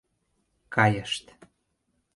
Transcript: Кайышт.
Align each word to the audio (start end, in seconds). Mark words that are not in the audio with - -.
Кайышт. 0.75 1.25